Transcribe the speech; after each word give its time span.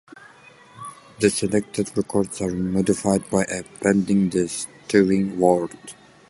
The 1.19 1.29
selected 1.29 1.95
records 1.95 2.41
are 2.41 2.49
modified 2.49 3.29
by 3.29 3.43
appending 3.43 4.31
the 4.31 4.47
string 4.47 5.37
World! 5.39 5.77